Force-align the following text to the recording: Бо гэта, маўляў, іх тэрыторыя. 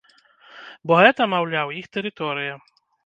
Бо 0.91 0.97
гэта, 1.03 1.21
маўляў, 1.33 1.75
іх 1.83 1.91
тэрыторыя. 1.99 2.53